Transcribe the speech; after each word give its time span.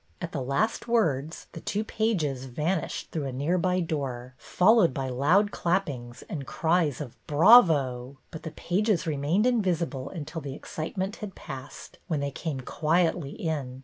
At 0.19 0.31
the 0.31 0.41
last 0.41 0.87
words 0.87 1.45
the 1.51 1.59
two 1.59 1.83
pages 1.83 2.45
vanished 2.45 3.11
through 3.11 3.25
a 3.27 3.31
nearby 3.31 3.81
door, 3.81 4.33
followed 4.39 4.95
by 4.95 5.09
loud 5.09 5.51
clappings 5.51 6.23
and 6.27 6.47
cries 6.47 6.99
of 7.01 7.15
"Bravo;" 7.27 8.17
but 8.31 8.41
the 8.41 8.49
pages 8.49 9.05
remained 9.05 9.45
invisible 9.45 10.09
until 10.09 10.41
the 10.41 10.55
excitement 10.55 11.17
had 11.17 11.35
passed, 11.35 11.99
when 12.07 12.19
they 12.19 12.31
came 12.31 12.61
quietly 12.61 13.29
in. 13.33 13.79